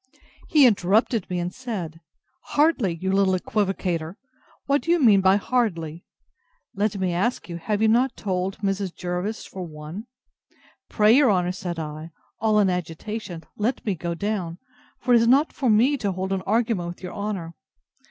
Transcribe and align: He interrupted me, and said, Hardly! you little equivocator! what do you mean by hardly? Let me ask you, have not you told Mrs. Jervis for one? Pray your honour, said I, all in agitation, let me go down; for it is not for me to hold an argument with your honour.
He 0.49 0.65
interrupted 0.65 1.29
me, 1.29 1.37
and 1.37 1.53
said, 1.53 2.01
Hardly! 2.55 2.95
you 2.95 3.11
little 3.11 3.35
equivocator! 3.35 4.15
what 4.65 4.81
do 4.81 4.89
you 4.89 4.99
mean 4.99 5.21
by 5.21 5.35
hardly? 5.35 6.05
Let 6.73 6.97
me 6.97 7.13
ask 7.13 7.47
you, 7.47 7.57
have 7.57 7.81
not 7.81 8.13
you 8.17 8.23
told 8.23 8.57
Mrs. 8.61 8.95
Jervis 8.95 9.45
for 9.45 9.61
one? 9.61 10.07
Pray 10.89 11.13
your 11.15 11.29
honour, 11.31 11.51
said 11.51 11.77
I, 11.77 12.09
all 12.39 12.57
in 12.59 12.67
agitation, 12.67 13.43
let 13.57 13.85
me 13.85 13.93
go 13.93 14.15
down; 14.15 14.57
for 14.97 15.13
it 15.13 15.17
is 15.21 15.27
not 15.27 15.53
for 15.53 15.69
me 15.69 15.97
to 15.97 16.13
hold 16.13 16.33
an 16.33 16.41
argument 16.47 16.87
with 16.87 17.03
your 17.03 17.13
honour. 17.13 17.53